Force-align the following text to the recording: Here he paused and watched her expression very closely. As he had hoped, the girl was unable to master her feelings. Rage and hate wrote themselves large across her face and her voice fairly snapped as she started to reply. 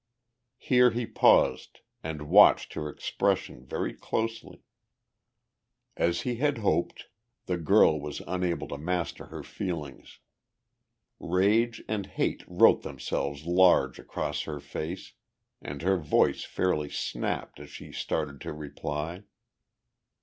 Here 0.57 0.89
he 0.89 1.05
paused 1.05 1.81
and 2.03 2.23
watched 2.23 2.73
her 2.73 2.89
expression 2.89 3.63
very 3.63 3.93
closely. 3.93 4.63
As 5.95 6.21
he 6.21 6.37
had 6.37 6.57
hoped, 6.57 7.07
the 7.45 7.57
girl 7.59 7.99
was 8.01 8.19
unable 8.25 8.67
to 8.69 8.79
master 8.79 9.25
her 9.27 9.43
feelings. 9.43 10.17
Rage 11.19 11.83
and 11.87 12.07
hate 12.07 12.43
wrote 12.47 12.81
themselves 12.81 13.45
large 13.45 13.99
across 13.99 14.41
her 14.45 14.59
face 14.59 15.13
and 15.61 15.83
her 15.83 15.97
voice 15.97 16.43
fairly 16.45 16.89
snapped 16.89 17.59
as 17.59 17.69
she 17.69 17.91
started 17.91 18.41
to 18.41 18.53
reply. 18.53 19.21